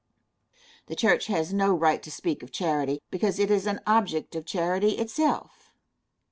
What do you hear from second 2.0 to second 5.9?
to speak of charity, because it is an object of charity itself.